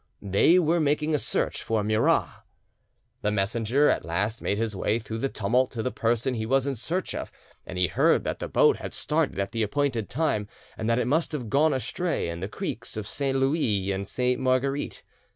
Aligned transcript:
They 0.23 0.57
were 0.57 0.79
making 0.79 1.13
a 1.13 1.19
search 1.19 1.61
for 1.61 1.83
Murat. 1.83 2.27
The 3.21 3.29
messenger 3.31 3.87
at 3.87 4.03
last 4.03 4.41
made 4.41 4.57
his 4.57 4.75
way 4.75 4.97
through 4.97 5.19
the 5.19 5.29
tumult 5.29 5.69
to 5.73 5.83
the 5.83 5.91
person 5.91 6.33
he 6.33 6.45
was 6.47 6.65
in 6.65 6.73
search 6.73 7.13
of, 7.13 7.31
and 7.67 7.77
he 7.77 7.85
heard 7.85 8.23
that 8.23 8.39
the 8.39 8.47
boat 8.47 8.77
had 8.77 8.95
started 8.95 9.37
at 9.37 9.51
the 9.51 9.61
appointed 9.61 10.09
time, 10.09 10.47
and 10.75 10.89
that 10.89 10.97
it 10.97 11.05
must 11.05 11.33
have 11.33 11.51
gone 11.51 11.71
astray 11.71 12.29
in 12.29 12.39
the 12.39 12.47
creeks 12.47 12.97
of 12.97 13.05
Saint 13.05 13.37
Louis 13.37 13.91
and 13.91 14.07
Sainte 14.07 14.39
Marguerite. 14.41 15.03